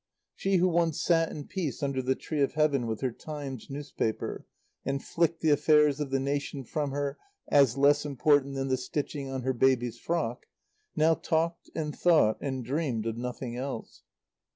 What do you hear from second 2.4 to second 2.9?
of Heaven